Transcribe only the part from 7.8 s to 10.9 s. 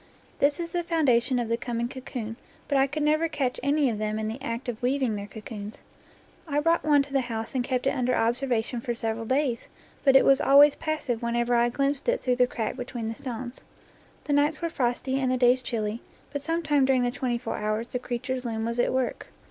it under observation for several days, but it was always